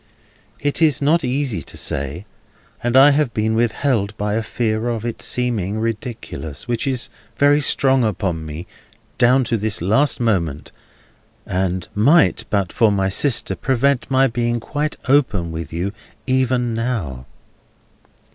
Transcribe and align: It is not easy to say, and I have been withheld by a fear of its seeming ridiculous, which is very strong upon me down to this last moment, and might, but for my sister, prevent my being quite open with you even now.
It 0.59 0.81
is 0.81 0.99
not 0.99 1.23
easy 1.23 1.61
to 1.61 1.77
say, 1.77 2.25
and 2.81 2.97
I 2.97 3.11
have 3.11 3.35
been 3.35 3.53
withheld 3.53 4.17
by 4.17 4.33
a 4.33 4.41
fear 4.41 4.89
of 4.89 5.05
its 5.05 5.25
seeming 5.25 5.77
ridiculous, 5.79 6.67
which 6.67 6.87
is 6.87 7.09
very 7.37 7.61
strong 7.61 8.03
upon 8.03 8.43
me 8.43 8.65
down 9.19 9.43
to 9.43 9.57
this 9.57 9.79
last 9.79 10.19
moment, 10.19 10.71
and 11.45 11.87
might, 11.93 12.45
but 12.49 12.73
for 12.73 12.91
my 12.91 13.09
sister, 13.09 13.55
prevent 13.55 14.09
my 14.09 14.25
being 14.25 14.59
quite 14.59 14.95
open 15.07 15.51
with 15.51 15.71
you 15.71 15.91
even 16.25 16.73
now. 16.73 17.27